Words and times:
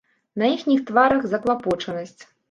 На 0.41 0.47
іхніх 0.53 0.79
тварах 0.87 1.27
заклапочанасць. 1.33 2.17